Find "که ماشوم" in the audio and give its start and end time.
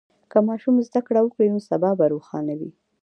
0.31-0.75